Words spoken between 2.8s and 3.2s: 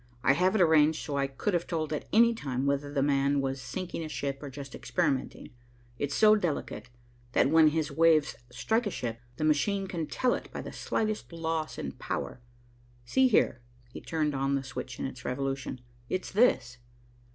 'the